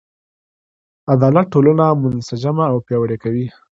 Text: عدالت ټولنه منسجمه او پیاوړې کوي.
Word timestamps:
عدالت 1.13 1.47
ټولنه 1.53 1.85
منسجمه 2.03 2.65
او 2.71 2.77
پیاوړې 2.85 3.17
کوي. 3.23 3.45